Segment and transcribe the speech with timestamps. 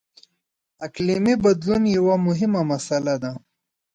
[0.85, 3.31] •اقلیمي بدلون یوه مهمه مسله ده.